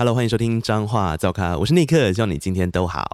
[0.00, 3.04] Hello，欢迎收听彰话噪咖，我是尼克，希望你今天都好。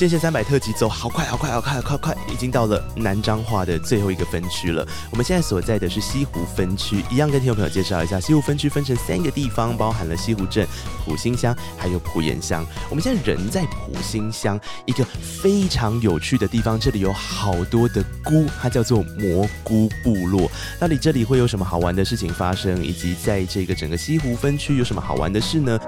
[0.00, 4.82] 剑线三百特辑走好快，好快，好快，好快，快，已经到了南彰化的最后一个分区了。
[5.10, 10.66] 我们现在所在的是西湖分区，一样跟听众朋友介绍一下，西湖分区分成三个地方，包含了西湖镇、
[11.04, 12.64] 埔心乡还有普盐乡。
[12.88, 20.50] 我们现在人在埔心乡，一个非常有趣的地方，这里有好多的菇，它叫做蘑菇部落。
[20.78, 25.78] 到底这里会有什么好玩的事情发生，以及在这个整个西湖分区有什么好玩的事呢？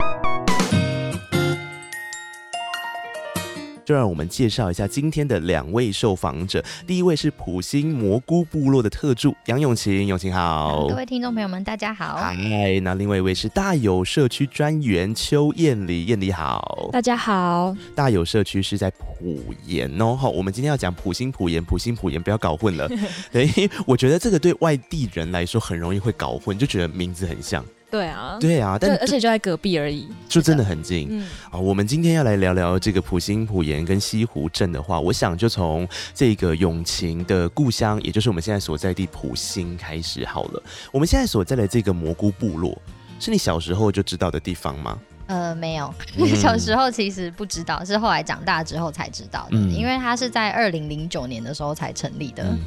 [3.84, 6.62] 就让我们介绍一下今天的两位受访者。
[6.86, 10.86] 第一位是普星蘑菇部落的特助杨永晴，永晴好。
[10.88, 12.16] 各位听众朋友们，大家好。
[12.16, 16.88] 嗨，那另外一位是大有社区专员邱艳丽，艳丽好。
[16.92, 17.76] 大家好。
[17.94, 22.88] 大有社区是在普盐哦，好，我们今天要讲普星普盐，普星普盐不要搞混了。
[23.32, 23.48] 对，
[23.86, 27.64] 我觉得这个对外地人来说很容易会搞混，就觉得名字很像。
[27.92, 31.08] 对啊，对啊，但而且就在隔壁而已，就真的很近。
[31.10, 40.62] 嗯，啊，我们今天要来聊聊这个普兴、普盐跟西湖镇的话，我想就从这个永晴的故乡，也就是我们现在所在地普兴开始好了。
[40.90, 42.80] 我们现在所在的这个蘑菇部落，
[43.20, 44.98] 是你小时候就知道的地方吗？
[45.26, 45.94] 呃，没有，
[46.34, 52.42] 小时候其实不知道，嗯、是后来长大之后才知道的，嗯、因为它是在二零零九年的时候才成立的。
[52.42, 52.58] 嗯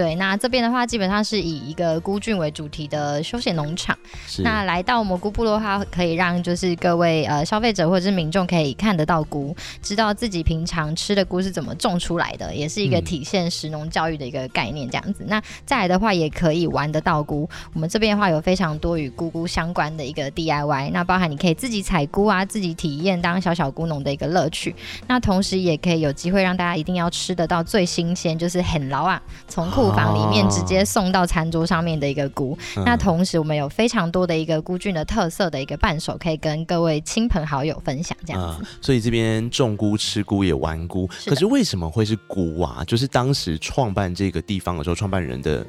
[0.00, 3.94] 对，那这边的话，基本上是以一个菇菌为主题的休闲农场。
[4.26, 14.88] 是那来到蘑菇部落的话，可以让就是各位呃消费者或者是民众可以看得到菇，知道自己平常吃的菇是怎么种出来的，也是一个体现食农教育的一个概念。
[14.88, 17.46] 这样子，嗯、那再来的话，也可以玩得到菇。
[17.74, 24.74] 我们这边的话，有非常多与菇菇相关的一个 DIY，那包含你可以自己采菇啊，自己体验当小小菇农的一个乐趣。
[25.06, 38.62] 那同时也可以有机会让大家一定要吃得到最新鲜，就是很牢啊，从 库房里面直接送到餐桌上面的一个菇，哦、那同时我们有非常多的一个菇菌的特色的一个伴手，可以跟各位亲朋好友分享这样子。
[38.62, 42.82] 啊、所以这边种菇、吃菇也玩菇，是可是为什么会是菇啊？
[42.86, 45.66] 就是当时创办这个地方的时候，创办人的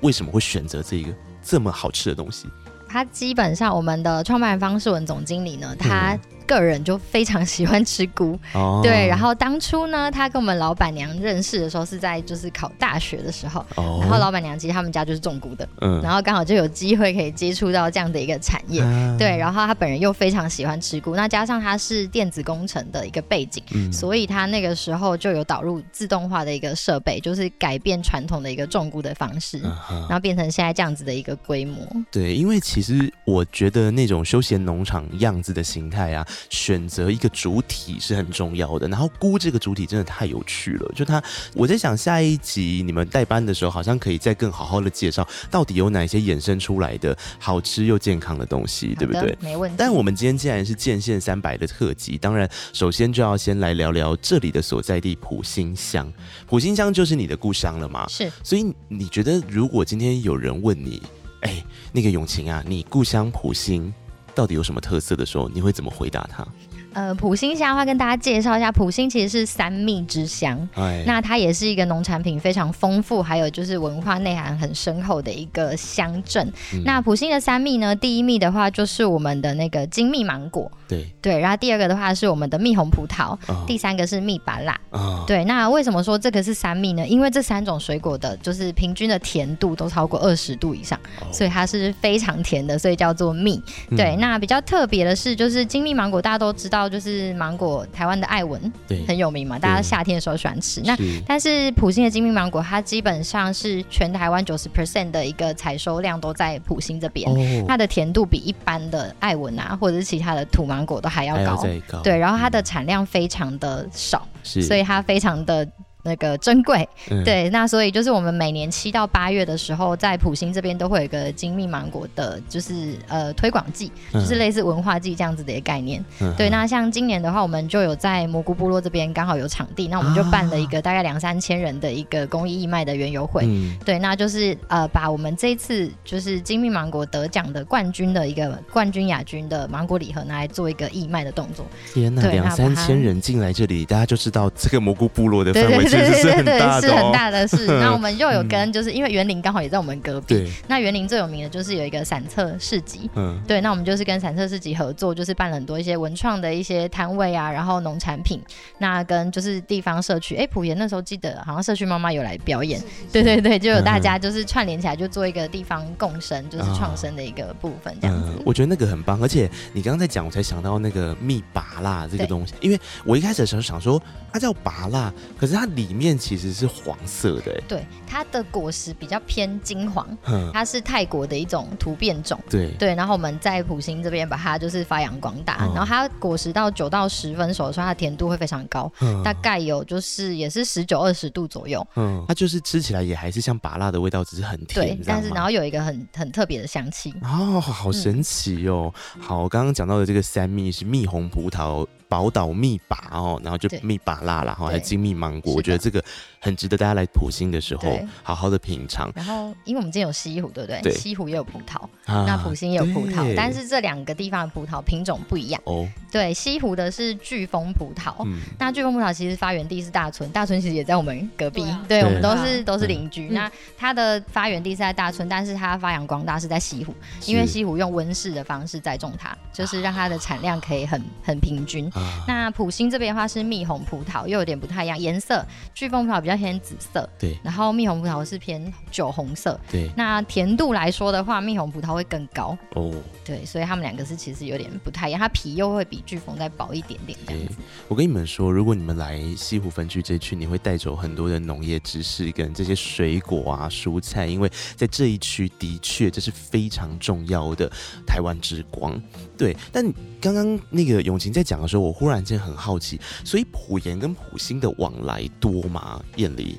[0.00, 1.12] 为什么会选择这一个
[1.42, 2.48] 这么好吃的东西？
[2.88, 6.20] 他基本上我们的创办人方世文总经理呢，他、嗯。
[6.52, 9.06] 个人就非常喜欢吃菇，哦、对。
[9.06, 19.36] 然后当初呢，他跟我们老板娘认识的时候是在就是考大学的时候，哦、然后老板娘其实他们家就是种菇的，嗯，然后刚好就有机会可以接触到这样的一个产业，啊、对。
[19.36, 31.78] 然后他本人又非常喜欢吃菇，那加上他是电子工程的一个背景，嗯、所以他那个时候就有导入自动化的一个设备，就是改变传统的一个种菇的方式，啊、然后变成现在这样子的一个规模。
[32.10, 36.26] 对，因为其实我觉得那种休闲农场样子的形态啊。
[36.50, 40.92] 选择一个主体是很重要的，然后菇这个主体真的太有趣了。
[40.94, 41.22] 就它，
[41.54, 49.36] 我在想下一集你们代班的时候，好像可以再更好好的介绍到底有哪些衍生出来的好吃又健康的东西，对不对？
[49.40, 49.76] 没问题。
[49.78, 56.12] 但我们今天既然是剑线三百的特辑，当然首先就要先来聊聊这里的所在地普心乡。
[56.46, 58.06] 普心乡就是你的故乡了吗？
[58.08, 58.30] 是。
[58.42, 61.02] 所以你觉得，如果今天有人问你，
[61.40, 63.92] 哎，那个永晴啊，你故乡埔心
[64.34, 66.46] 到底有什么特色的时候，你会怎么回答他？
[66.94, 76.46] 呃，普星虾的话，跟大家介绍一下，普星其实是三蜜之乡，哎、那它也是一个农产品非常丰富，还有就是文化内涵很深厚的一个乡镇。
[76.74, 85.44] 嗯、那普星的三蜜呢，第一蜜的话就是我们的那个金蜜芒果，对对，然后第二个的话是我们的蜜红葡萄，哦、第三个是蜜芭乐，哦、对。
[85.44, 87.06] 那为什么说这个是三蜜呢？
[87.06, 93.60] 因为这三种水果的就是平均的甜度都超过二十度以上，哦、所以它是非常甜的，所以叫做蜜。
[93.88, 96.81] 嗯、对，那比较特别的是，就是金蜜芒果，大家都知道。
[96.88, 100.80] 就是芒果，台湾的爱文，对，很有名嘛，大家夏天的时候喜欢吃。
[100.84, 101.22] 那是。
[101.26, 112.00] 但是普星的精品芒果，它基本上是全台湾九十 percent 的一个采收量都在普星这边，哦、它的甜度比一般的爱文啊，或者是其他的土芒果都还要高，要高。
[112.02, 114.62] 对，然后它的产量非常的少，是。
[114.62, 115.66] 所以它非常的。
[116.02, 126.04] 那个珍贵，嗯、对，那所以就是我们每年七到八月的时候，在普星这边都会有一个金蜜芒果的，就是呃推广季，就是类似文化季这样子的一个概念。
[126.20, 133.44] 嗯、对，那像今年的话，我们就有在蘑菇部落这边刚好有场地，那我们就办了一个大概两三千人的一个公益义卖的园游会。
[133.46, 141.64] 嗯、对，那就是呃把我们这一次就是金蜜芒果得奖的冠军的一个冠军亚军的芒果礼盒拿来做一个义卖的动作。
[141.94, 145.91] 天哪，两三千人进来这里，大家就知道这个蘑菇部落的氛围。
[145.92, 147.66] 对对对对，是很大的事。
[147.80, 150.50] 那我们又有跟，就是因为园林刚好也在我们隔壁。
[150.68, 153.10] 那园林最有名的就是有一个散策市集。
[153.14, 153.40] 嗯。
[153.46, 158.42] 对，那我们就是跟散策市集合作，就是办了很多一些文创的一些摊位啊，然后农产品。
[158.78, 162.80] 那跟就是地方社区，哎，埔盐那时候记得好像社区妈妈有来表演。
[163.12, 168.30] 对对对，就有大家就是串联起来，就做一个地方共生，就是创生的一个部分这样子。
[168.44, 174.00] 我觉得那个很棒，而且你刚刚在讲，我才想到那个蜜拔蜡这个东西，因为我一开始的时候想说
[174.32, 177.60] 它叫拔蜡，可是它里面其实是黄色的。
[177.68, 180.06] 对，它的果实比较偏金黄，
[180.52, 182.38] 它是泰国的一种突变种。
[182.50, 188.90] 对对，然后我们在普星这边把它就是发扬光大，然后它果实到九到十分熟的时候，它的甜度会非常高，
[189.24, 191.86] 大概有就是也是十九二十度左右。
[191.96, 194.96] 嗯，它就是吃起来也还是像拔辣的味道，只是很甜。
[194.96, 197.12] 对，但是然后有一个很很特别的香气。
[197.22, 198.92] 哦，好神奇哦！
[199.18, 201.86] 好，我刚刚讲到的这个三蜜是蜜红葡萄。
[202.12, 206.04] 宝岛蜜拔哦，然后就蜜拔辣啦，然后还有金蜜芒果，我觉得这个
[206.38, 209.10] 很值得大家来普星的时候好好的品尝。
[209.14, 210.82] 然后，因为我们今天有西湖，对不对？
[210.82, 215.58] 对，西湖也有葡萄，那普星也有葡萄，但是这两个地方的葡萄品种不一样。
[215.64, 215.88] 哦。
[216.10, 218.28] 对，西湖的是巨峰葡萄，
[218.58, 223.28] 那巨峰葡萄其实发源地是大村，大村其实也在我们隔壁，对，我们都是都是邻居。
[223.30, 226.94] 那它的发源地是在大村，但是它发扬光大是在西湖，
[227.24, 231.90] 因为西湖用温室的方式栽种它，就是让它的产量可以很很平均。
[232.26, 235.44] 那普星这边的话是蜜红葡萄，又有点不太一样颜色。
[235.74, 237.38] 巨峰葡萄比较偏紫色，对。
[237.42, 239.90] 然后蜜红葡萄是偏酒红色，对。
[239.96, 242.92] 那甜度来说的话，蜜红葡萄会更高哦。
[243.24, 247.54] 对，所以他们两个是其实有点不太一样，它皮又会比巨峰再薄一点点这样子。
[247.88, 257.70] 我跟你们说，如果你们来西湖分区这一区，你会带走很多的农业知识跟这些水果啊、蔬菜，因为在这一区的确这是非常重要的
[258.06, 259.00] 台湾之光。
[259.36, 259.84] 对，但
[260.20, 266.02] 刚刚那个永晴在讲的时候，我忽然间很好奇，所以埔盐跟普星的往来多吗？
[266.16, 266.58] 艳丽，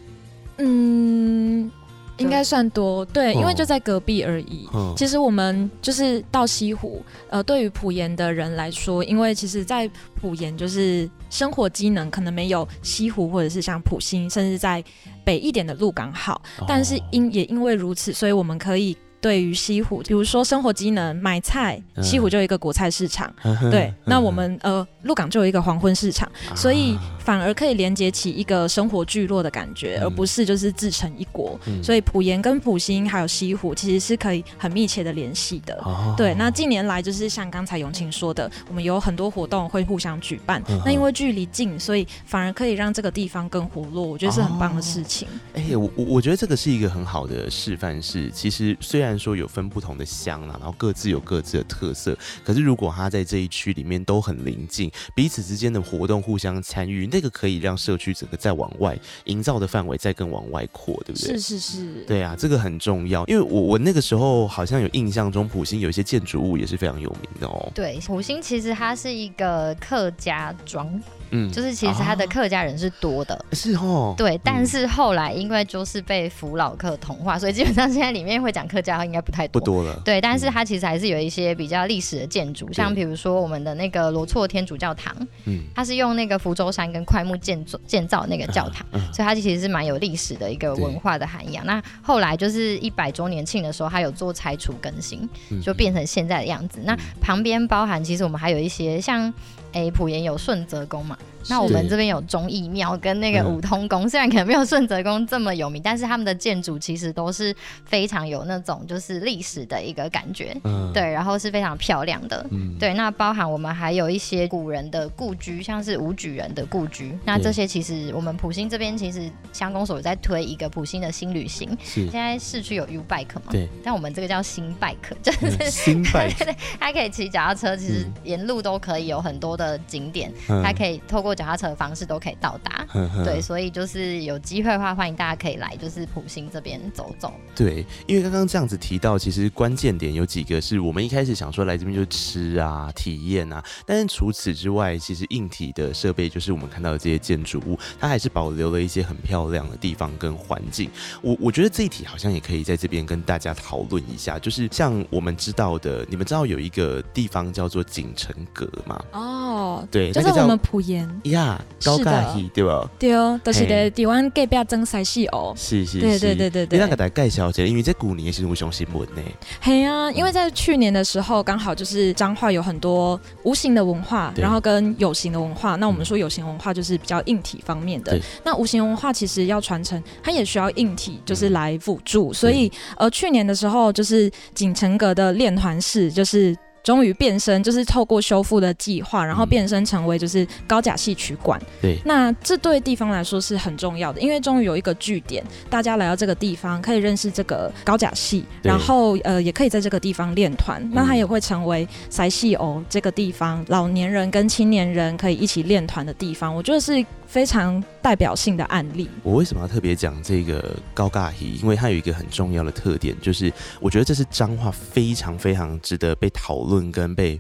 [0.60, 1.72] 嗯。
[2.20, 4.70] 应该算多，对，因为就在隔壁而已。
[4.72, 9.90] 哦、其实我们就是到西湖，呃，对于普盐的人来说，因为其实，在
[10.22, 14.82] 普盐就是生活机能可能没有西湖或者是像普星，甚至在
[15.26, 18.96] 北一点的鹿港好，哦、但是因也因为如此，所以我们可以。
[19.24, 31.60] 对于西湖，比如说生活机能买菜，西湖就有一个果菜市场，嗯、对，嗯、那我们呃鹿港就有一个黄昏市场，啊、所以反而可以连接起一个生活聚落的感觉，嗯、而不是就是自成一国。
[31.66, 35.74] 嗯、所以普盐跟普星还有西湖其实是可以很密切的联系的。
[35.86, 45.28] 哦、对，那近年来就是像刚才永清说的，我们有很多活动会互相举办，嗯、那因为距离近，所以反而可以让这个地方更活络，我觉得是很棒的事情。
[45.54, 49.14] 哎、哦，我我我觉得这个是一个很好的示范，是其实虽然。
[49.24, 52.18] 说有分不同的乡啦，然后各自有各自的特色。
[52.44, 61.38] 可是如果它在这一区里面都很临近，彼此之间的活动互相参与，那个可以让社区整个再往外营造的范围再更往外扩，对不对？
[61.38, 63.24] 是是是，对啊，这个很重要。
[63.28, 67.72] 因为我我那个时候好像有印象中，普星有一些建筑物也是非常有名的哦。
[67.76, 71.00] 对，普星其实它是一个客家庄。
[71.34, 80.00] 嗯，就是其实他的客家人是多的，是哦，对，但是后来因为就是被福老客同化，所以基本上现在里面会讲客家话应该不太多，不多了。
[80.06, 85.12] 对，但是它其实还是有一些比较历史的建筑，像比如说我们的那个罗厝天主教堂，
[85.46, 91.66] 嗯，它是用那个福州山跟块木建造建造那个教堂，所以它其实是蛮有历史的一个文化的涵养。
[91.66, 95.28] 那后来就是一百周年庆的时候，它有做拆除更新，
[95.64, 96.80] 就变成现在的样子。
[96.84, 99.34] 那旁边包含其实我们还有一些像。
[99.74, 101.18] 诶，埔盐有顺泽宫嘛？
[101.50, 107.54] 那我们这边有忠义庙跟那个五通宫， 虽然可能没有顺泽宫这么有名，但是他们的建筑其实都是
[107.84, 112.94] 非常有那种就是历史的一个感觉，嗯对，然后是非常漂亮的，嗯对。
[112.94, 123.52] 那包含我们还有一些古人的故居，像是武举人的故居，那这些其实我们普兴这边其实乡公所在推一个普兴的新旅行，现在市区有 U Bike 嘛？
[123.52, 123.68] 对。
[123.84, 137.34] 但我们这个叫新 Bike， 就是新 Bike， 对，还可以骑脚踏车，其实沿路都可以有很多的景点，它可以透过脚踏车的方式都可以到达，呵呵对，所以就是有机会的话，欢迎大家可以来，就是普兴这边走走。
[137.56, 150.90] 对，因为刚刚这样子提到，其实关键点有几个，是我们一开始想说来这边就吃啊、体验啊，但是除此之外，其实硬体的设备，就是我们看到的这些建筑物，它还是保留了一些很漂亮的地方跟环境。
[151.22, 159.04] 我我觉得这一题好像也可以在这边跟大家讨论一下，就是像我们知道的，你们知道有一个地方叫做锦城阁吗？
[159.12, 159.53] 哦。
[159.54, 162.90] 哦，对，就是我们普盐呀，高尬戏对吧？
[162.98, 165.54] 对哦，都是在台湾隔壁争赛戏哦。
[165.56, 166.80] 是是是，对对对对对。
[166.80, 169.22] 你那个来介绍一下，因为在古年是无上新闻呢。
[169.62, 175.76] 嘿啊，因为在去年的时候，刚好就是彰化有很多无形的文化，然后跟有形的文化。
[175.76, 182.34] 那我们说有形文化就是比较硬体方面的，那无形文化其实要传承，它也需要硬体，就是来辅助。
[182.34, 186.58] 所以呃，去年的时候就是锦城阁的练团式就是。
[186.84, 191.60] 终于变身，就是透过修复的计划，然后变身成为就是高甲戏曲馆。
[191.82, 200.82] 对，那这对地方来说是很重要的，因为终于有一个据点，大家来到这个地方可以认识这个高甲戏，然后呃也可以在这个地方练团。
[200.92, 206.54] 那它也会成为赛戏哦这个地方老年人跟青年人可以一起练团的地方。
[206.54, 207.04] 我觉得是。
[207.26, 209.10] 非常代表性的案例。
[209.24, 211.60] 我为什么要特别讲这个高尬戏？
[211.64, 217.40] 因为它有一个很重要的特点，就是我觉得这是彰化非常非常值得被讨论跟被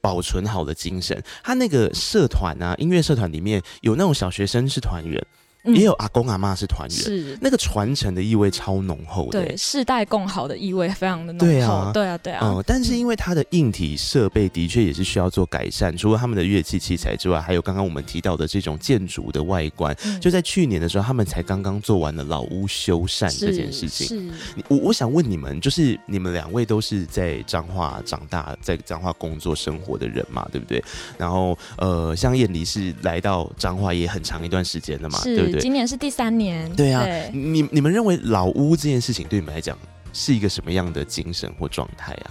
[0.00, 1.22] 保存好的精神。
[1.42, 5.24] 他那个社团啊，音乐社团里面有那种小学生是团员。
[5.64, 12.40] 也有阿公阿妈是团员，是那个传承的意味超浓厚的，对，世代共好的意味非常的浓厚，对啊，对啊，对啊。
[12.42, 19.96] 嗯，但是因为它的硬体设备的确也是需要做改善，除了他们的乐器器材之外，还有刚刚我们提到的这种建筑的外观。
[20.04, 24.06] 嗯、就在去年的时候，他们才刚刚做完了老屋修缮这件事情。
[24.06, 24.30] 是，
[24.68, 30.82] 我我想问你们，就是你们两位都是在彰化长大，在彰化工作生活的人嘛，对不对？
[31.16, 35.53] 然后呃，像燕离是来到彰化也很长一段时间了嘛，对不对？
[35.60, 37.04] 今年是第三年，对啊。
[37.04, 39.78] 对你你们认为老屋这件事情对你们来讲
[40.12, 42.30] 是一个什么样的精神或状态啊？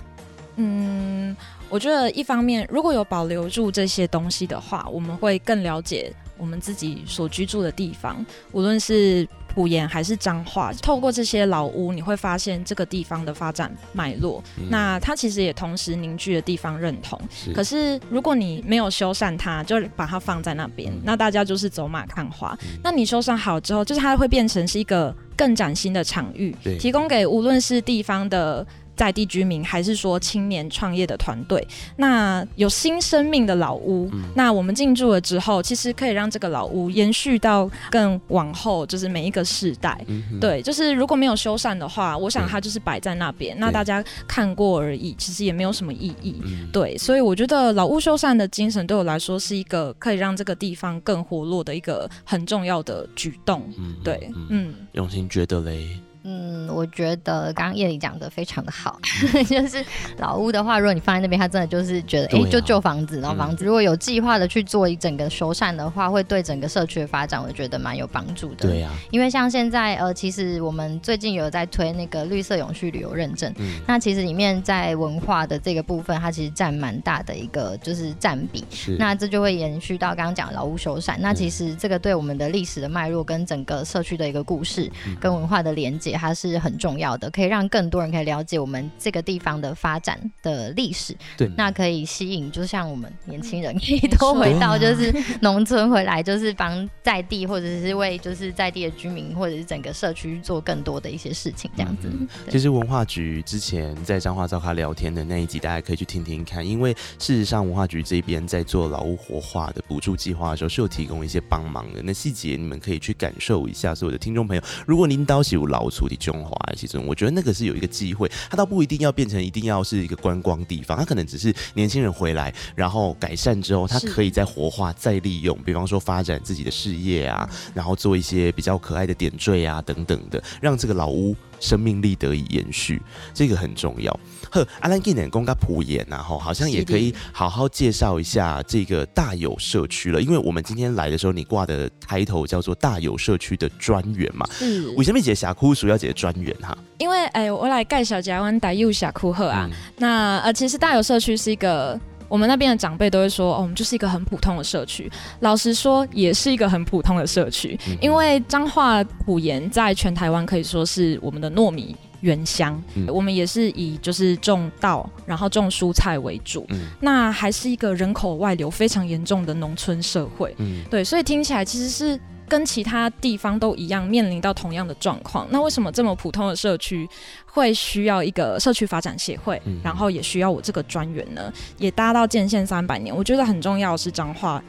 [0.55, 1.35] 嗯，
[1.69, 9.27] 我觉得一方面，如果有保留住这些东西的话，我们会更了解我们自己所居住的地方，无论是。
[9.53, 14.43] 埔盐还是彰化，透过这些老屋，你会发现这个地方的发展脉络。
[14.57, 17.19] 嗯、那它其实也同时凝聚了地方认同。
[17.29, 22.57] 是可是如果你没有修缮它，就把它放在那边，嗯、那大家就是走马看花。
[22.63, 28.65] 嗯、那你修缮好之后，就是它会变成是一个更崭新的场域，提供给无论是地方的。
[28.95, 31.65] 在地居民，还是说青年创业的团队，
[31.97, 39.99] 那有新生命的老屋，嗯、那我们进驻了之后，其实可以让这个老屋延续到更往后，就是每一个世代。
[40.07, 46.41] 嗯、对，就是如果没有修缮的话，我想它就是摆在那边，嗯、那大家看过而已，其实也没有什么意义。
[46.43, 53.63] 嗯、对，所以我觉得老屋修缮的精神对我来说是一个可以让这个地方更活络的一个很重要的举动。
[53.77, 55.87] 嗯、对，嗯，永心觉得嘞。
[56.25, 58.97] 嗯，我觉得刚刚叶里讲的非常的好，
[59.47, 59.83] 就是
[60.17, 63.65] 老屋的话，如果你放在那边，他真的就是觉得，哎、啊欸，就旧房子，老房子。
[63.65, 68.67] 嗯、如果有计划的去做一整个修缮的话，会对整个社区的发展，我觉得蛮有帮助的。
[68.67, 78.63] 对呀、啊，因为像现在，呃，其实我们最近有在推那个绿色永续旅游认证，嗯、那其实里面在文化的这个部分，它其实占蛮大的一个就是占比。
[78.69, 81.17] 是，那这就会延续到刚刚讲的老屋修缮。
[81.19, 84.89] 那其实这个对我们的历史的脉络跟整个社区的一个故事
[85.19, 86.12] 跟文化的连接。
[86.17, 91.15] 它是很重要的，可以让更多人可以了解我们这个地方的发展的历史。
[91.37, 102.09] 对，那可以吸引，就像我们年轻人可以都回到就是农村回来，就是帮在地或者是为就是在地的居民或者是整个社区做更多的一些事情，这样子。
[102.11, 106.65] 嗯、其实文化局之前在彰化噪咖聊天的那一集，大家可以去听听看。
[106.65, 112.01] 因为事实上，文化局这边在做劳务活化的补助计划的时候，是有提供一些帮忙的。
[112.03, 113.93] 那细节你们可以去感受一下。
[113.93, 116.33] 所有的听众朋友，如果您到时有老厝的中。
[116.75, 131.35] 其实我觉得那个是有一个机会，它倒不一定要变成一定要是一个观光地方，它可能只是年轻人回来，然后改善之后，它可以再活化、再利用，比方说发展自己的事业啊，然后做一些比较可爱的点缀啊等等的，让这个老屋。
[131.63, 133.01] 生命力得以延续，
[133.33, 134.11] 这个很重要。
[134.51, 140.21] 呵，阿兰给点公家普言呐，吼，好像也可以好好介绍一下这个大有社区了。
[140.21, 144.45] 因为我们今天来的时候，你挂的抬头叫做大有社区的专员嘛。
[144.61, 144.93] 嗯。
[144.95, 146.77] 为什么姐峡谷属要姐专员哈？
[146.97, 149.69] 因为哎、欸，我来介绍台湾大有社区好啊。
[149.71, 151.97] 嗯、那呃，其实大有社区是一个。
[152.33, 155.07] 我们那边的长辈都会说，哦，我们就是一个很普通的社区。
[155.41, 162.81] 老实说，也是一个很普通的社区，嗯、因为彰化埔盐在全台湾可以说是我们的糯米原乡。
[162.95, 166.65] 嗯、我们也是以就是种稻，然后种蔬菜为主。
[166.69, 170.55] 嗯、那还是一个人口外流非常严重的农村社会。
[170.57, 172.19] 嗯、对，所以听起来其实是。
[172.53, 175.47] 跟其他地方都一样，面临到同样的状况。
[175.49, 177.09] 那为什么这么普通的社区
[177.47, 181.51] 会需要一个社区发展协会，嗯、然后也需要我这个专员呢？
[181.79, 184.63] 也搭到建县三百年，我觉得很重要的是彰化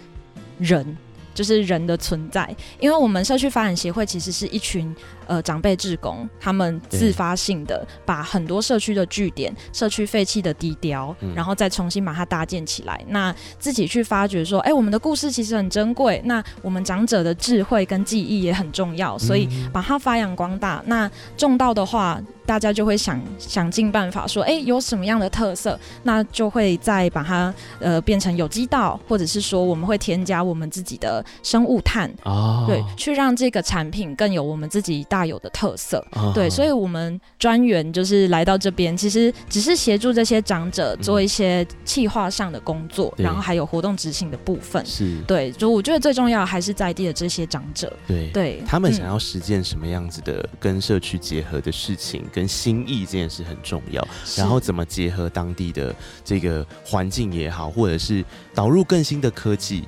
[0.58, 0.96] 人，
[1.34, 2.48] 就是人的存在。
[2.80, 13.02] 因为我们社区发展协会其实是一群呃长辈志工，他们自发性的把很多社区的据点、社区废弃的地标，嗯、然后再重新把它搭建起来。
[13.08, 20.82] 那自己去发掘说，哎、欸，我们的故事其实很珍贵，那我们长者的智慧跟记忆也很重要，所以把它发扬光大。
[20.86, 22.20] 那种稻的话。
[22.46, 36.04] 大家就会想想尽办法说，哎、欸，有什么样的特色，那就会再把它呃变成有机稻，或者是说我们会添加我们自己的生物炭，哦、对，去让这个产品更有我们自己大有的特色。
[36.12, 44.84] 哦、对，所以我们专员就是来到这边，其实只是协助这些长者做一些企划上的工作，嗯、然后还有活动执行的部分。
[44.84, 52.24] 是，对，就我觉得最重要还是在地的这些长者，对，对他们想要实践什么样子的跟社区结合的事情。
[52.32, 54.04] 跟心意这件事很重要，
[54.36, 55.94] 然后怎么结合当地的
[56.24, 59.84] 这个环境也好，或者是导入更新的科技。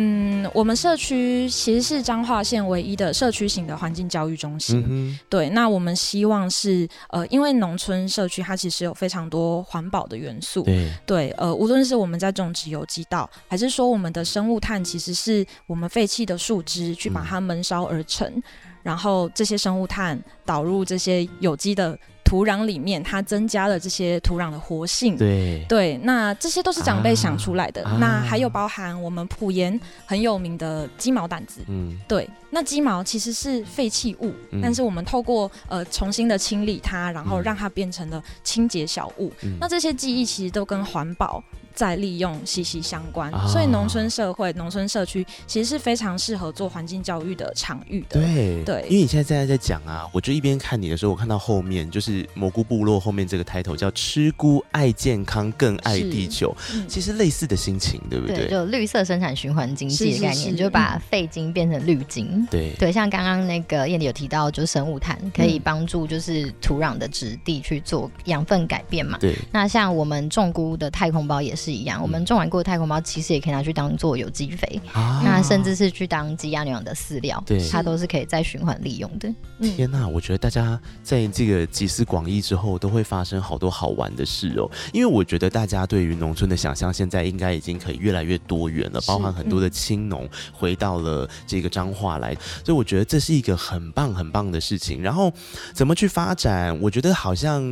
[0.00, 4.82] 嗯，我们社区其实是彰化县唯一的社区型的环境教育中心。
[4.88, 10.62] 嗯、对，那我们希望是呃，因为农村社区它其实有非常多环保的元素。
[10.62, 18.26] 对，对，呃，无论是我们在种植有机稻，还是说我们的生物炭，其实是我们废弃的树枝去把它闷烧而成。
[18.26, 18.42] 嗯
[18.82, 21.94] 然后这些生物炭导入这些有机的
[22.30, 25.16] 土壤里面，它增加了这些土壤的活性。
[25.16, 27.82] 对对，那这些都是长辈想出来的。
[27.84, 31.60] 啊、那还有包含我们普盐很有名的鸡毛掸子。
[31.66, 39.32] 嗯，对，那鸡毛其实是废弃物，嗯、但是我们透过呃重新的清理它，然后让它变成了清洁小物。
[39.42, 41.42] 嗯、那这些记忆其实都跟环保。
[41.80, 48.20] 再利用息息相关，哦、所以农村社会、农村社区其实是非常适合做环境教育的场域的。
[48.20, 58.36] 对对，因为你现在在在讲啊，我就一边看你的时候，我看到后面就是蘑菇部落后面这个 title 叫“吃菇爱健康更爱地球”，嗯、其实类似的心情，对不对？
[58.36, 62.26] 对，就绿色生产循环经济的概念，是是是就把废金变成绿金。
[62.30, 69.16] 嗯、对对，像刚刚那个燕俐有提到，就是生物炭可以帮助就是土壤的质地去做养分改变嘛。
[69.18, 79.32] 对，那像我们种菇的太空包也是一样，嗯、我们种完过的太空包其实也可以拿去当做有机肥，啊、那甚至是去当鸡鸭牛羊的饲料，对，它都是可以再循环利用的。
[79.60, 84.70] 天哪，我觉得大家在这个集思广益之后，都会发生好多好玩的事哦。
[84.92, 92.34] 因为我觉得大家对于农村的想象，现在应该已经可以越来越多元了，包含很多的青农回到了这个彰化来，
[92.64, 95.02] 所以我觉得这是一个很棒很棒的事情。
[95.02, 95.32] 然后
[95.74, 97.62] 怎么去发展，我觉得好像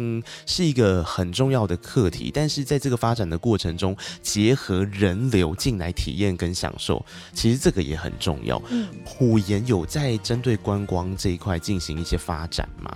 [0.44, 2.30] 是一个很重要的课题。
[2.32, 8.60] 但是在这个发展的过程中，结合人流进来体验跟享受，其实这个也很重要。
[9.04, 12.94] 虎岩有在针对观光这一块进行一些发展吗？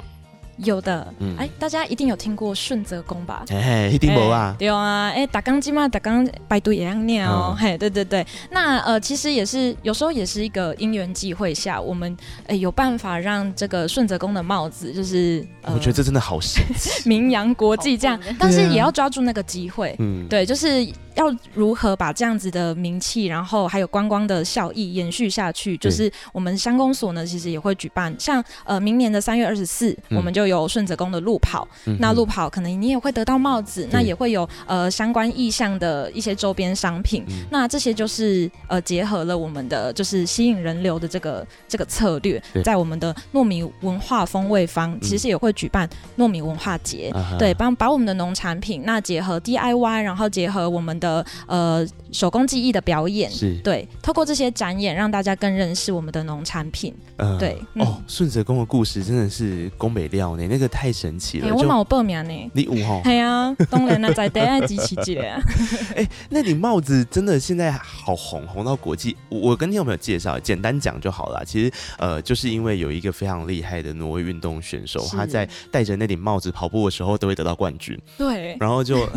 [0.64, 3.44] 有的，嗯，哎，大家一定有听过顺泽宫吧？
[3.50, 20.86] 哎，一定有啊，对啊，哎，打钢机嘛，打钢百度也要念哦，嘿，对对对，那呃，其实也是有时候也是一个因缘际会下，我们哎有办法让这个顺泽宫的帽子，就是我觉得这真的好神奇， 名扬国际这样，但是也要抓住那个机会，嗯，对，就是。
[21.14, 25.76] 要如何把这样子的名气，然后还有观光的效益延续下去？
[25.76, 31.68] 就是我们乡公所呢，其实也会举办，像呃明年的三月二十四，我们就有顺泽宫的路跑。
[31.84, 37.24] 嗯、那路跑可能你也会得到帽子，嗯、那也会有呃相关意向的一些周边商品。
[37.28, 47.10] 嗯、那这些就是呃结合了我们的就是吸引人流的这个这个策略，在我们的糯米文化风味坊，其实也会举办糯米文化节。
[47.14, 51.01] 嗯、对，帮把我们的农产品那结合 DIY，然后结合我们。
[51.02, 56.94] 的呃手工技艺的表演是对，透过这些展演，让大家更认识我们的农产品。
[57.16, 61.48] 呃、对、嗯、哦，顺泽宫的故事真的是宫北料呢，那个太神奇了。
[61.48, 63.00] 欸、我冇报名呢，你有哈？
[63.02, 65.34] 对啊，当然了，在第二集期间。
[65.96, 69.16] 哎，那顶帽子真的现在好红，红到国际。
[69.28, 71.44] 我跟你有没有介绍，简单讲就好了。
[71.44, 77.98] 其实呃，就是因为有一个非常厉害的挪威运动选手，他在戴着那顶帽子跑步的时候，都会得到冠军。
[78.16, 79.08] 对，然后就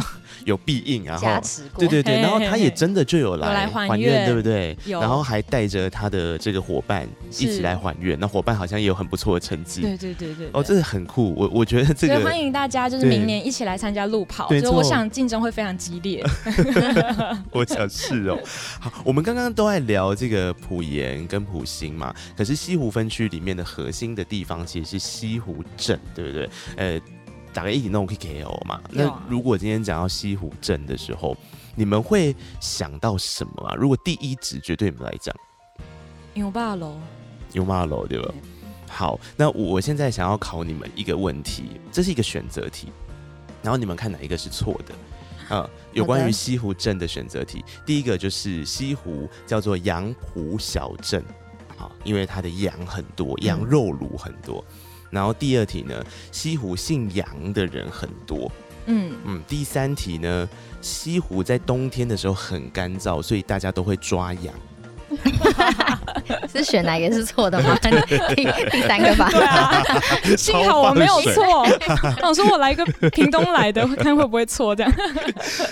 [0.43, 1.27] 有必应，然后
[1.77, 4.77] 对对对，然后他也真的就有来还愿，对不对？
[4.85, 9.81] 然后还带着他的这个伙伴一起来还愿，那伙伴好像也有很不错的成绩。
[9.81, 11.33] 对对对对，哦，这个很酷。
[11.35, 16.23] 我我觉得这个欢迎大家，就是明年一起来参加路跑，所以我想竞争会非常激烈。
[17.51, 18.39] 我想是哦。
[18.79, 26.49] 好，我们刚刚都在聊这个普盐跟普星嘛，可是西湖分区里面的核心的地方其实是西湖镇，对不对？
[26.77, 26.99] 呃，
[27.55, 28.81] 大概一起弄可以给我嘛。
[28.89, 31.35] 那如果今天讲到西湖镇的时候，
[31.73, 33.73] 你们会想到什么啊？
[33.75, 35.33] 如果第一直觉对你们来讲，
[36.33, 36.97] 牛霸楼，
[37.53, 38.27] 牛霸楼对吧？
[38.27, 38.41] 对。
[38.89, 42.91] 好，那我现在想要考你们一个问题，这是一个选择题，
[43.63, 45.55] 然后你们看哪一个是错的？
[45.55, 51.23] 啊，有关于西湖镇的选择题，第一个就是西湖叫做羊湖小镇，
[51.77, 54.61] 好，因为它的羊很多，羊肉炉很多。
[54.67, 54.84] 嗯
[55.15, 55.95] 然后第二题呢，
[56.31, 58.51] 西湖姓杨的人很多。
[58.87, 60.47] 嗯嗯，第三题呢，
[60.81, 64.53] 西湖在冬天的时候很干燥，所以大家都会抓痒。
[66.51, 67.77] 是选哪个是错的吗？
[68.35, 69.29] 第第三个吧。
[69.31, 69.83] 对啊，
[70.37, 71.65] 幸好我没有错。
[72.21, 74.91] 我说我来一个屏东来的，看会不会错这样。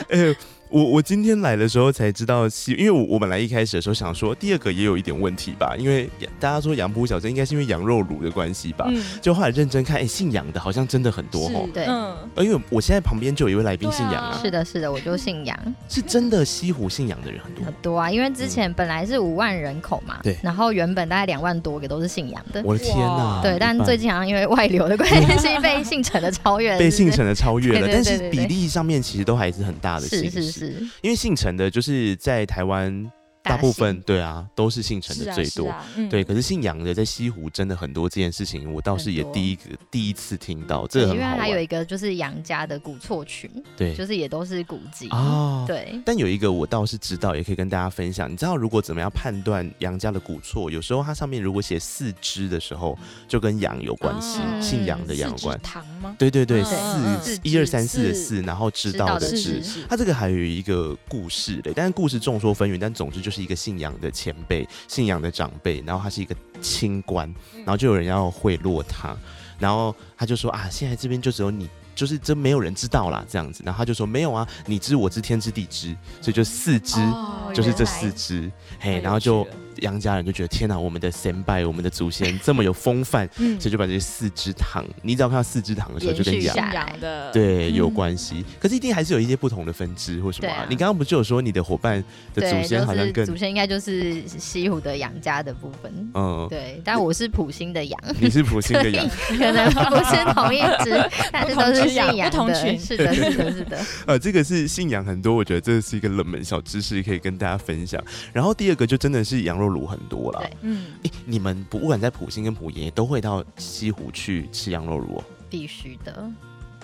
[0.09, 0.35] 欸
[0.73, 6.09] 我我今天来的时候才知道西，因为我我本来一开始的时候想说第二个也有一点问题吧，因为
[6.39, 11.69] 大家说杨浦小镇应该是因为羊肉炉的关系吧，嗯、就后来认真看，哎、欸，姓杨的好像真的很多哦。
[11.71, 15.55] 对，嗯，因为我现在旁边就有一位来宾姓杨啊，是的，是的，我就姓杨，
[15.87, 17.63] 是真的西湖姓杨的人很多。
[17.65, 25.07] 很多啊，因为之前本来是五万人口嘛，对、嗯，然后原本大概两万多个都是姓杨的，我的天哪，对，但最近好像因为外流的关
[25.37, 30.62] 系 被姓陈的超越了，被姓陈的超越了，但是比例上面其实都还是很大的，是是是，
[31.01, 31.53] 因为姓陈。
[31.55, 33.11] 的就是在台湾。
[33.43, 36.23] 大部分对啊，都是姓陈的最多，啊啊嗯、对。
[36.23, 41.31] 可是姓杨的在西湖真的很多这件事情，我倒是也第一个第一次听到，这个很好玩。
[41.31, 45.17] 因为还有一个就是杨家的古厝群，对，就是也都是古迹啊。
[45.19, 46.01] 哦、对。
[46.05, 48.31] 但有一个我倒是知道，也可以跟大家分享。
[48.31, 50.71] 你知道如果怎么样判断杨家的古厝？
[50.71, 55.59] 有时候它上面如果写四支的时候，就跟杨有关系，哦、姓杨的杨有关。
[55.61, 56.15] 堂吗？
[56.17, 59.61] 对对对，四一二三四的四，然后知道的知。
[59.89, 63.32] 它这个还有一个故事的，但是故事众说纷纭，但总之就是。
[63.33, 69.15] 是一个信仰的前辈，信仰的长辈，然后他是一个清官，然后就有人要贿赂他，
[69.57, 79.45] 然后他就说啊，现在这边就只有你，就是真没有人知道啦，这样子，然后他就说没有啊，你知我知天知地知，所以就四知，哦、就是这四知，嘿，然后就。
[79.77, 88.35] 杨家人就觉得天哪，我们的先辈，我们的祖先这么有风范，嗯、所以就把这些四支堂，你只要看到四支堂的时候，就跟杨的对有关系。
[88.37, 90.63] 嗯、可是一定还是有一些不同的分支或什么、啊。
[90.63, 96.11] 啊、你刚刚不就有说你的伙伴的祖先好像跟、就是、祖先应该就是西湖的杨家的部分？
[96.13, 96.81] 嗯，对。
[96.83, 99.07] 但我是普星的杨，你是普星的杨，
[99.37, 102.53] 可能不是同一支， 但是都是姓杨的。
[102.77, 103.79] 是的，是的，是的。
[104.05, 108.03] 呃，这个是信仰很多，我觉得这是一个冷门小知识，可以跟大家分享。
[108.31, 116.29] 然后第二个就真的是羊肉炉很多了，嗯，哎、欸，你们不管在普星跟普爷都会到西湖去吃羊肉炉哦，必须的。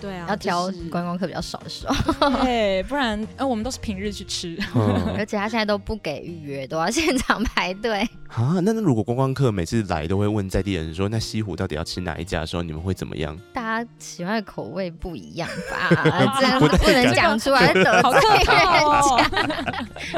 [0.00, 8.58] 对啊，要挑观光客比较少的时候，对，不然呃我们都是平日去吃，嗯、而且他现在都不给预约，都要现场排队啊。
[8.62, 13.38] 那那如果观光客每次来都会问在地人说，那西湖到底要吃哪一家的时候，你们会怎么样？
[13.52, 16.36] 大家喜欢的口味不一样吧？
[16.40, 19.30] 这样不能讲出来得罪人家。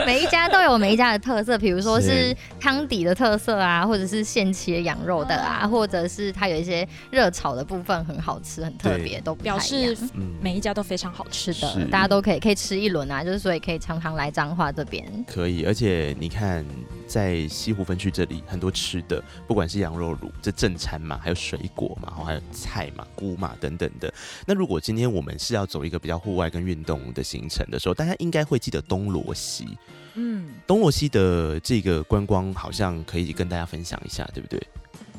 [0.07, 9.72] 每一家都有每一家的特色，比如说是汤底的特色啊，或者是现切羊肉的啊，或者是它有一些热炒的部分很好吃，很特别，对都表示。
[9.73, 9.97] 是，
[10.41, 15.07] 每一家都非常好吃的，是大家都可以可以吃一轮啊，就是所以可以常常来彰化这边。
[15.27, 16.65] 可以，而且你看，
[17.07, 24.13] 在西湖分区这里很多吃的，不管是羊肉卤这正餐嘛，还有水果嘛，然后还有菜嘛、菇嘛等等的。
[24.47, 29.79] 那如果今天我们是要走一个比较户外跟运动的行程的时候，大家应该会记得东罗西。
[30.15, 34.61] 嗯，东罗西的这个观光好像可以跟大家分享一下，对不对？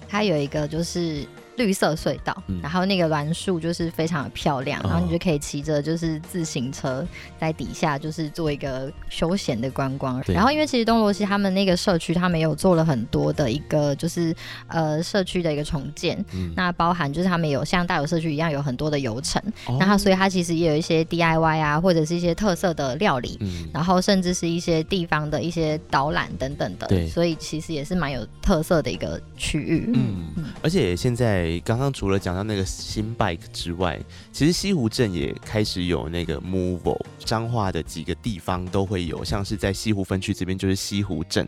[0.07, 1.25] 它有一个就是。
[1.55, 7.05] 绿色隧道，嗯、然后那个栾树就是非常的漂亮，哦、然后你就可以骑着就是自行车
[7.39, 10.21] 在底下就是做一个休闲的观光。
[10.27, 14.35] 然后因为其实东罗西他们那个社区，他们有做了很多的一个就是
[14.67, 27.07] 呃社区的一个重建，嗯、那包含就是他们有像大有社区一样有很多的游程，哦、然后所以它其实也有一些 DIY 啊，或者是一些特色的料理，嗯、然后甚至是一些地方的一些导览等等的，对。
[27.07, 29.91] 所以其实也是蛮有特色的一个区域。
[29.93, 30.45] 嗯，嗯。
[30.63, 31.42] 而且现在。
[31.63, 33.99] 刚刚除了讲到那个新 bike 之外，
[34.31, 41.47] 其实西湖镇也开始有那个 Movo，彰化的几个地方都会有，像是在西湖分区这边就是西湖镇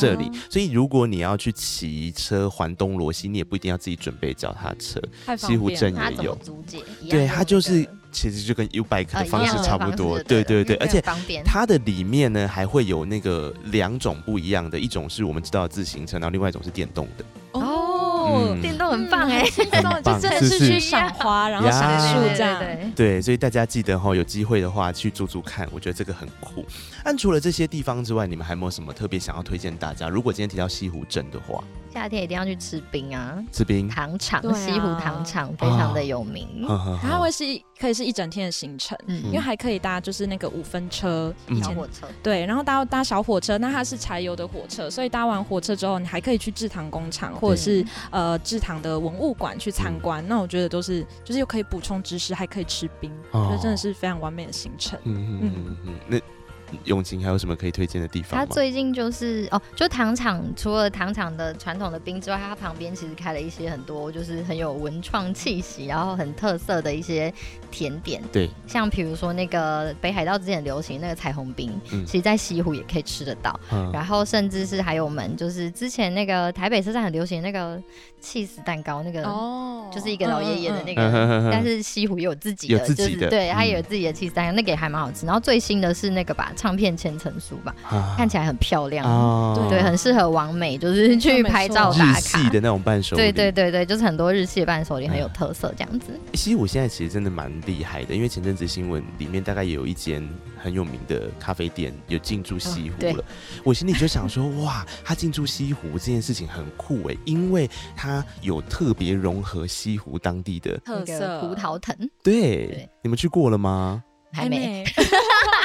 [0.00, 5.00] 这里，所以如果你要去骑车环东罗西，你也不一定要自己准备脚踏车，
[5.36, 6.38] 西湖镇也有，
[7.08, 11.02] 对，它就是其实就跟 U bike 的方式差不多，对对对，而且
[11.44, 17.24] 它的里面呢还会有那个两种不一样的，一种是我们知道的自行车，然后另外一种是电动的。
[17.52, 17.73] 哦，
[18.60, 19.64] 电动很棒哎，就
[20.18, 22.62] 真的是去赏花，然后赏树这样。
[22.94, 26.64] 对，所以大家记得哈，有机会的话去住住看，我觉得这个很酷。
[27.04, 30.08] 那除了这些地方之外，你们还有没有什么特别想要推荐大家？
[30.08, 31.62] 如果今天提到西湖镇的话。
[31.94, 33.40] 夏天一定要去吃冰啊！
[33.52, 36.66] 吃冰糖厂，西湖糖厂非常的有名。
[37.00, 37.44] 它会是
[37.78, 42.08] 可以是一整天的行程，因为还可以搭就是那个五分车，小火车。
[42.20, 50.26] 对，然后搭搭小火车，那它是柴油的火车，所以搭完火车之后，你还可以去制糖工厂或者是呃制糖的文物馆去参观。
[50.26, 54.98] 那我觉得都是就是又可以补充知识，还可以吃冰，我觉得真的是非常完美的行程。
[55.04, 56.18] 嗯嗯嗯嗯，那。
[56.84, 58.38] 永晴还有什么可以推荐的地方？
[58.38, 67.32] 他最近就是哦，就糖厂除了糖厂的传统的冰之外，它旁边其实开了一些很多就是很有文创气息，然后很特色的一些
[67.70, 68.22] 甜点。
[68.32, 73.58] 对，像比如说那个北海道之前流行那个彩虹冰，嗯、其实在西湖也可以吃得到。
[73.72, 77.80] 嗯、然后甚至是还有我们就是之前那个台北车站很流行那个
[78.20, 85.26] 起司蛋糕，那个哦，就是一个老爷爷的那个，嗯、但是西湖也有自己的，自己的就是对，他也有自己的起司蛋糕，嗯、那个也还蛮好吃。
[85.26, 92.18] 然后最新的是那个吧，唱片千层酥吧，啊、看起来很漂亮，啊、对，很适合完美，就是去拍照打卡。
[92.18, 93.22] 日系的那种伴手礼。
[93.22, 96.18] 对对对对，就是很多日系的伴手礼很有特色这样子。
[96.34, 100.26] 西湖现在其实真的蛮厉害的，因为前阵子新闻里面大概也有一间
[100.62, 103.24] 很有名的咖啡店有进驻西湖了，哦、
[103.64, 111.40] 我心里就想说，哇，他进驻西湖这件事情很酷哎，因为他有特别融合西湖当地的特色。
[111.40, 111.96] 葡萄藤。
[112.22, 112.88] 对，对。
[113.02, 114.02] 你们去过了吗？
[114.32, 114.84] 还没，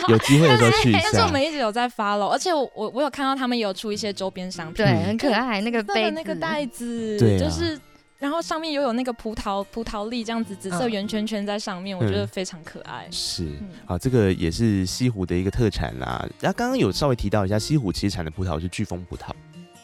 [0.08, 1.00] 有机会的时候去一下。
[1.04, 7.80] 但是我们一直有在 follow，而且我我我有看到他们有出一些周边商品，对，很可爱，那个杯那个袋子，对，就是，
[8.18, 13.08] 然后上面又有那个葡萄葡萄粒这样子紫色圆圈圈在上面，我觉得非常可爱。
[13.12, 13.48] 是，
[13.86, 16.28] 好，这个也是西湖的一个特产啦。
[16.40, 19.30] 然后刚刚有稍微提到一下，西湖其实产的葡萄是巨峰葡萄，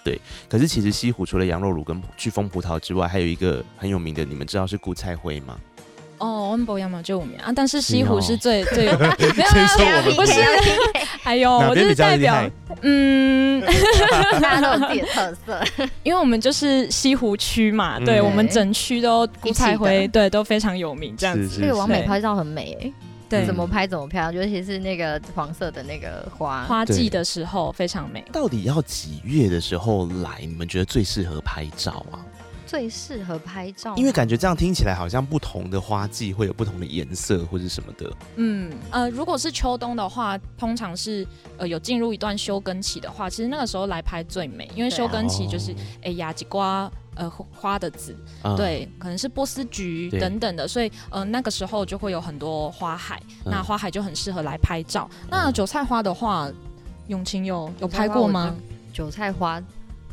[0.03, 0.19] 对。
[0.49, 5.57] 可是其实西湖除了羊肉乳跟巨峰葡萄之外，还有一个很有名的，你们知道是顾菜灰吗？
[6.17, 10.33] 哦，温博要么就五名啊，但是西湖是最最有， 没有没有，不是，
[11.23, 12.49] 哎呦我就是代表，
[12.81, 13.61] 嗯，
[14.41, 15.63] 大家都有自己的特色，
[16.03, 21.59] 因为我们就是西湖区嘛，对我们整区都菇菜灰，对，都非常有名，这样子。
[21.61, 22.93] 那个王美拍照很美哎，
[23.27, 26.63] 对，怎么拍怎么漂亮，尤其是那个黄色的那个花。
[26.63, 28.23] 花季的时候非常美。
[28.31, 30.39] 到底要几月的时候来？
[30.41, 32.23] 你们觉得最适合拍照啊？
[32.65, 38.11] 最适合拍照，因为感觉这样听起来好像不同的花季会有不同的颜色或者什么的。
[38.37, 41.25] 嗯呃，如果是秋冬的话，通常是
[41.57, 55.09] 呃有进入一段休耕期的话，其实那个时候来拍最美，因为休耕期就是哎雅吉瓜呃花的籽，嗯、对，可能是波斯菊等等的，所以呃那个时候就会有很多花海，嗯、那花海就很适合来拍照。
[55.23, 56.49] 嗯、那韭菜花的话，
[57.07, 58.55] 永清有有拍过吗？
[58.91, 59.61] 韭菜花。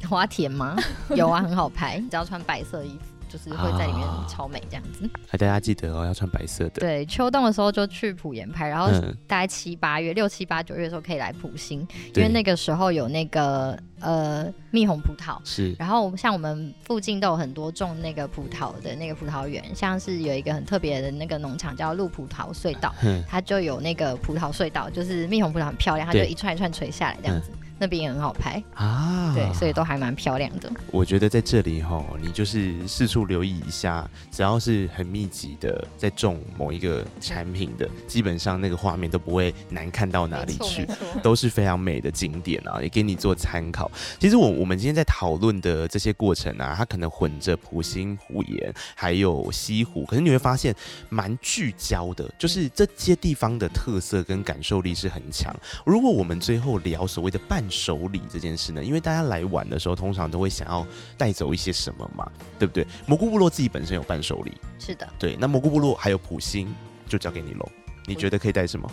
[0.09, 0.77] 花田吗？
[1.15, 1.99] 有啊，很好拍。
[1.99, 5.09] 你只要穿白色衣服，就是会在里面超美这样子。
[5.29, 6.81] 还大家记得哦，要穿白色的。
[6.81, 8.91] 对，秋冬的时候就去普盐拍，然后
[9.27, 15.39] 大概七八月、六七八九月的时候可以来普心，因为那个时候有那个呃蜜红葡萄。
[15.45, 15.75] 是。
[15.79, 27.51] 然后像我们附近都有很多种那个葡萄的那个葡萄园，像是有一个很特别的那个农场叫鹿葡萄隧道，嗯它就有那个葡萄隧道，就是蜜红葡萄很漂亮，它就一串一串垂下来这样子。
[27.83, 30.71] 那边也很好拍啊，对，所以都还蛮漂亮的。
[30.93, 40.87] 我觉得在这里哈，你就是四处留意一下，只要是很密集的在种某一个产品的，基本上那个画面都不会难看到哪里去，
[41.25, 43.91] 都是非常美的景点啊，也给你做参考。
[44.21, 50.73] 其实我我们今天在讨论的这些过程啊，它可能混着普星湖岩还有西湖，可是你会发现
[51.09, 55.53] 蛮聚焦的，就是这些地方的特色跟感受力是很强。
[55.85, 62.87] 如果我们最后聊所谓的伴手礼这件事呢，因为大家来玩的时候，通常都会想要带走一些什么嘛，对不对？
[63.07, 65.37] 蘑菇部落自己本身有伴手礼，是的，对。
[65.41, 66.73] 那蘑菇部落还有普星，
[67.09, 67.69] 就交给你喽。
[68.07, 68.91] 你觉得可以带什么？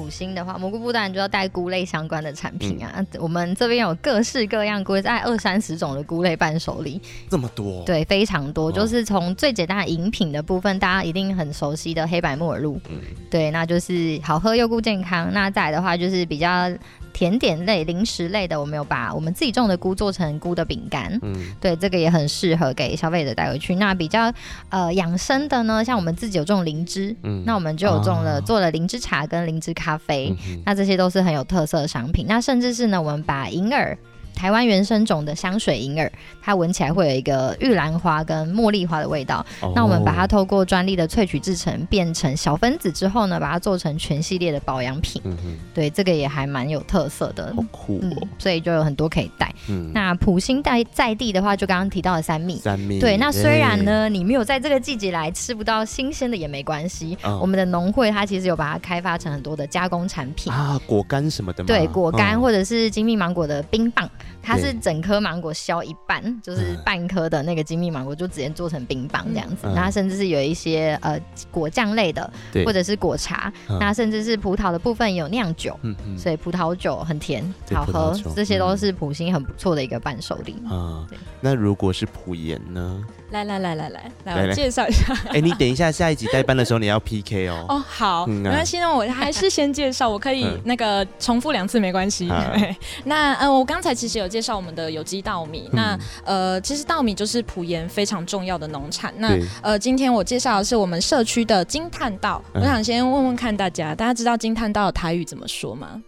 [0.00, 2.92] 埔心的话，蘑菇部当然就要带菇类相关的产品啊。
[2.96, 7.84] 嗯、我们这边有各式各样菇类，大概二三十种的菇类伴手礼，这么多？
[7.84, 8.68] 对，非常多。
[8.68, 12.98] 哦、就是从最简单的饮品的部分，大家一定很熟悉的黑白木耳露，嗯，
[13.30, 15.30] 对，那就是好喝又顾健康。
[15.32, 16.70] 那再来的话，就是比较。
[17.12, 23.74] 甜点类、零食类的，我们有把我们自己种的菇做成菇的饼干，嗯，对，这个也很适合给消费者带回去。
[23.74, 24.32] 那比较
[24.68, 32.26] 呃养生的呢，像我们自己有种灵芝，嗯，那我们就有种了、哦、做了灵芝茶跟灵芝咖啡，嗯、那这些都是很有特色的商品。
[32.28, 33.96] 那甚至是呢，我们把银耳。
[34.40, 39.44] 台湾原生种的香水银耳，它闻起来会有一个玉兰花跟茉莉花的味道。
[39.60, 39.70] Oh.
[39.76, 45.20] 那我们把它透过专利的萃取制成变成小分子之后呢，把它做成全系列的保养品。
[45.26, 48.16] 嗯哼，对，这个也还蛮有特色的，好酷哦。
[48.22, 49.54] 嗯，所以就有很多可以带。
[49.68, 52.56] 嗯，那普心在在地的话，就刚刚提到的三蜜。
[52.60, 52.98] 三蜜。
[52.98, 57.14] 对，那虽然呢，你没有在这个季节来吃不到新鲜的也没关系。
[57.20, 57.42] Oh.
[57.42, 61.66] 我们的农会它其实有把它开发成很多的加工产品啊，果干什么的吗？
[61.66, 62.44] 对，果干、oh.
[62.44, 64.08] 或者是金蜜芒果的冰棒。
[64.42, 69.66] 它是整颗芒果削一半，就是半颗的那个精密芒果就直接做成冰棒这样子。
[69.74, 73.52] 那、嗯、甚至是有一些呃果酱类的，对或者是果茶。
[73.68, 75.78] 嗯、那甚至是葡萄的部分有酿酒，
[76.16, 78.18] 所以葡萄酒很甜，好喝。
[78.34, 80.56] 这些都是普星很不错的一个伴手礼。
[80.68, 83.04] 啊，对那如果是普盐呢？
[83.30, 85.14] 来来来来来来，我介绍一下。
[85.28, 87.64] 哎，你等一下，下一集代班的时候你要 PK 哦。
[87.70, 92.28] 哦，好，没关系那，我还是先介绍，我可以那个重复两次没关系。
[93.04, 95.68] 那呃，我刚才其实有介绍我们的有机稻米。
[95.72, 99.14] 那呃，其实稻米就是埔盐非常重要的农产。
[99.18, 102.42] 那呃，今天我介绍的是我们社区的金叹稻。
[102.54, 106.02] 我想先问问看大家，大家知道金叹稻的台语怎么说吗？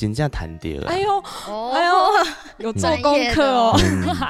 [0.00, 1.18] 真正谈掉了，哎呦，
[1.74, 1.94] 哎呦，
[2.56, 3.78] 有做功课哦。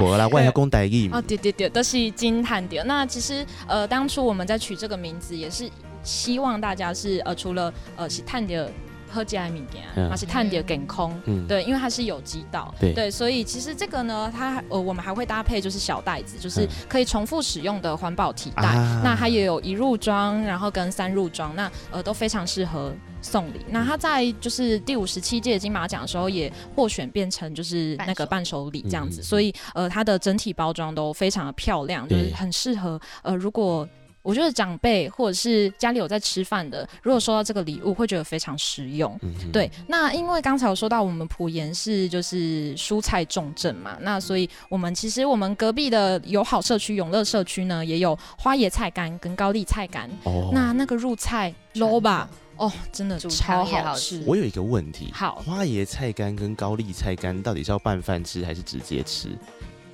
[0.00, 1.08] 我来外要讲台语。
[1.12, 2.82] 哦，对对对，都是惊叹掉。
[2.82, 5.70] 那其实呃，当初我们在取这个名字，也是
[6.02, 8.66] 希望大家是呃，除了呃是叹掉
[9.12, 11.16] 喝起来物件，还是叹掉健康。
[11.26, 12.74] 嗯，对，因为它是有机稻。
[12.80, 18.74] 对对，所以其实这个呢，它呃，我们还会搭配就是小袋子，就是可以重复使用的环保提袋。
[19.04, 22.92] 那它也有一入装，然后跟三入装，那呃都非常适合。
[23.20, 28.60] 送礼，那他在就是第五十七届金马奖的时候也获选变成就是那个伴手。
[28.70, 33.88] 礼这样子，所以呃它的整体包装都非常的漂亮，就是很适合呃如果
[34.22, 39.18] 我觉得长辈或者是家里有在吃饭的，如果收到这个礼物会觉得非常实用。
[39.50, 50.08] 对，那因为刚才有说到我们埔盐是就是蔬菜重镇嘛，那所以我们其实我们隔壁的友好社区永乐社区呢也有花椰菜干跟高丽菜干，
[50.52, 52.28] 那那个入菜 low 吧。
[52.60, 54.22] 哦，真的超好吃！
[54.26, 59.30] 我有一个问题，好，花椰菜干跟高丽菜干到底是要拌饭吃还是直接吃？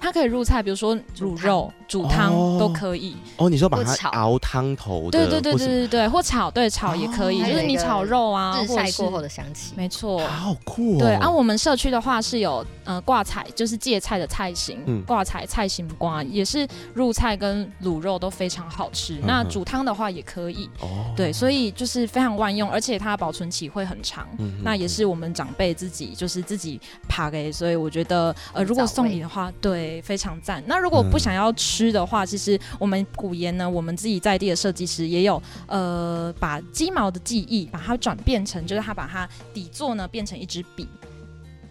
[0.07, 3.17] 它可以入菜，比如说卤肉、煮汤都可以。
[3.39, 10.99] 哦，你说把它熬汤头的，对对对对对对，或炒，对炒也可以，就是你炒肉啊，日晒过后的香气，没错，好酷哦。
[11.01, 16.65] 对，啊，我们社区的话是有呃挂菜，就是芥菜的菜型，挂菜菜型瓜也是
[16.95, 19.19] 入菜跟卤肉都非常好吃。
[19.27, 20.71] 那煮汤的话也可以，
[21.17, 24.25] 对，所以就是非常万用，而且它保存期会很长。
[24.63, 29.96] 那也是我们长辈自己就是自己爬给，所以我觉得呃，如果送礼的话，对。
[30.03, 30.63] 非常赞。
[30.67, 40.89] 那如果不想要吃的话，嗯、其实我们古盐呢，我们自己在地的设计师也有呃，把鸡毛的记忆把它转变成，就是他把它底座呢变成一支笔。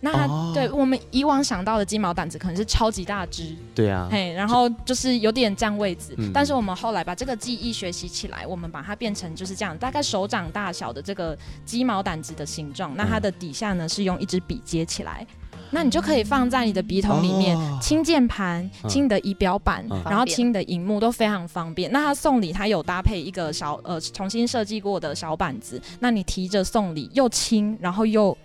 [0.02, 6.14] 那它、哦、对我们以往想到的鸡毛掸子可能是超级大只，对啊，嘿，然后就是有点占位置。
[6.18, 11.36] 嗯、但是我们后来把这个记忆学习起来，我们把它变成就是这样，大概手掌大小的这个
[11.66, 12.96] 鸡毛掸子的形状。
[12.96, 15.26] 那它的底下呢是用一支笔接起来。
[15.72, 21.92] 那你就可以放在你的笔筒里面，轻键盘、轻的仪表板，然后轻的荧幕都非常方便。
[21.92, 28.38] 那他送礼，他有搭配一个小呃重新设计过的小板子，那你提着送礼又轻，然后又。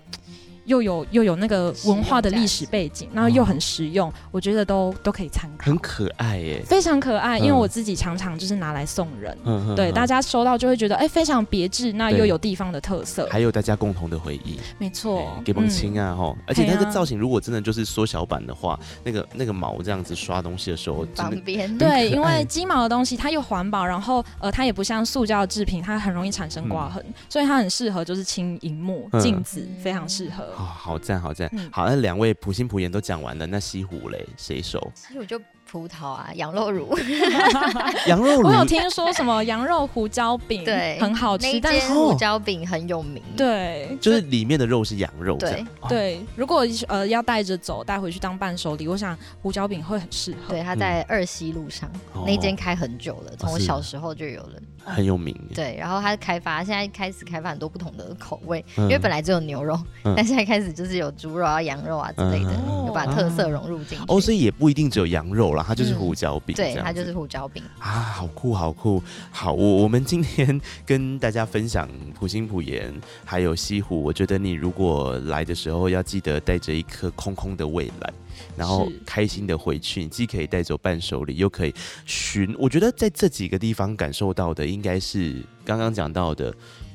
[0.64, 5.64] 又有又有那个文化的历史背景，然后又很实用，哦、我觉得都都可以参考。
[5.64, 7.38] 很可爱耶，非常可爱。
[7.38, 14.58] 因为我自己常常就是拿来送人，嗯、对、嗯、大家收到就会觉得哎、欸、非常别致，那又有地方的特色，还有大家共同的回忆。
[14.78, 21.76] 没错，给帮亲啊哈，嗯、而且那个造型如果真的就是缩小版的话，那个那个毛这样子刷东西的时候，方便。
[21.78, 30.44] 对，因为鸡毛的东西它又环保，然后呃它也不像塑胶制品，它很容易产生刮痕，嗯、所以它很适合就是清荧幕、镜、嗯、子，非常适合。
[30.56, 31.48] 哦、好赞好赞。
[31.52, 34.92] 嗯、好，那两位普心普言都讲完了，那西湖嘞，谁熟？
[34.94, 35.40] 西湖就。
[35.72, 36.98] 葡萄啊，羊肉乳，
[38.08, 46.20] 羊肉乳，我有听说什么羊肉胡椒饼，对，很好吃，但是胡椒饼很有名，对，就是里面的肉是羊肉，对对。
[46.34, 50.54] 如果呃要带着走，带回去当伴手礼，我想胡椒饼会很适合。
[50.54, 51.88] 对，它在二西路上
[52.26, 55.34] 那间开很久了，从我小时候就有了，很有名。
[55.54, 62.52] 对，然后他开发，现在开始开发很多不同的口味，因为本来只有牛肉，但现在开始就是有猪肉啊、羊肉啊之类的，
[62.86, 64.04] 有把特色融入进去。
[64.08, 65.64] 哦，所以也不一定只有羊肉啦。
[65.66, 69.52] 它就是胡椒饼，对，它就是胡椒饼啊，好酷，好酷，好！
[69.52, 72.92] 我我们今天跟大家分享普心普盐，
[73.24, 74.02] 还有西湖。
[74.02, 78.12] 我觉得你如果来的时候，要记得带着一颗空空的未来，
[78.56, 80.02] 然后开心的回去。
[80.02, 81.74] 你既可以带走伴手礼，又可以
[82.06, 82.54] 寻。
[82.58, 86.54] 我觉得在这几个地方感受到的，应应该是刚刚讲到的。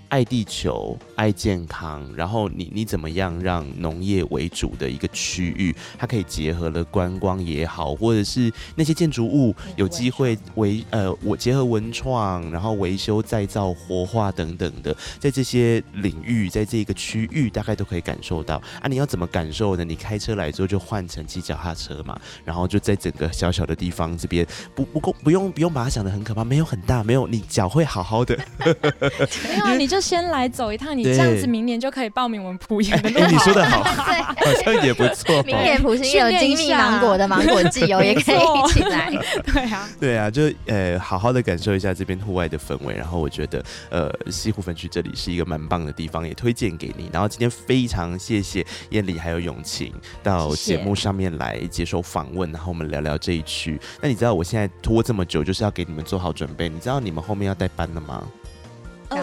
[0.10, 18.88] 爱地球，爱健康，然后你你怎么样让农业为主的一个区域，它可以结合了观光也好，或者是那些建筑物有机会维呃我结合文创，然后维修再造活化等等的，在这些领域，在这个区域大概都可以感受到啊。
[18.88, 19.84] 你要怎么感受呢？
[19.84, 29.95] 你开车来之后就换成骑脚踏车嘛，然后就在整个小小的地方这边不不够不用不用把它想得很可怕，没有很大，没有你脚会好好的，没有啊，你就。
[29.96, 33.18] 就先来走一趟，你这样子明年就可以报名我们埔盐的路。
[33.18, 35.42] 哎，你说的好， 好像也不错。
[35.44, 39.10] 明年埔心有精密芒果的芒果季哦，也可以一起来。
[39.54, 42.94] 对啊，对啊，就呃好好的感受一下这边户外的氛围。
[42.94, 47.10] 然后我觉得呃西湖分区这里是一个蛮棒的地方，也推荐给你。
[47.14, 53.80] 然后今天非常谢谢燕丽还有永晴到节目上面来接受访问，然后我们聊聊这一区。
[54.02, 56.68] 那你知道我现在拖这么久，就是要给你们做好准备。
[56.68, 58.22] 你知道你们后面要带班了吗？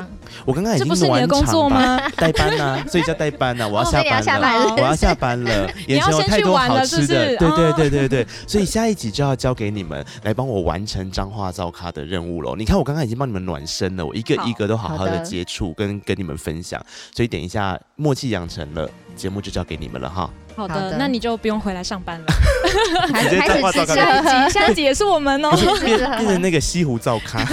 [0.01, 0.07] 嗯、
[0.45, 2.01] 我刚刚已经这不是你的工作吗？
[2.17, 3.69] 代班呢、啊，所以叫代班呢、啊。
[3.73, 5.71] 我要下班了，哦、下班了，我要下班了。
[5.89, 8.27] 眼前有太多好吃的，对对对对对。
[8.47, 12.55] 所以下一集就要交给你们来帮我完成彰化造咖的任务喽。
[12.57, 16.85] 你看我刚刚已经帮你们暖身了，我一个一个都好好的接触跟跟你们分享。
[17.15, 20.31] 所以等一下默契养成了，节目就交给你们了哈。
[20.55, 22.27] 好的，好的，那你就不用回来上班了。
[23.23, 27.45] 直接彰话噪咖，下一集， 下一集也是我们哦、 喔，变变成那个西湖照咖，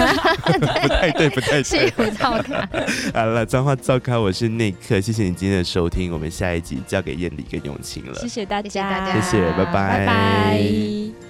[0.44, 1.62] 不太对，不太对。
[1.62, 2.68] 西湖照咖，
[3.14, 11.29] 好了，脏话照咖，我是内克，谢谢你今天的收听，我们下一集交给燕俐跟永晴了，谢谢大家，谢谢，拜拜，拜拜。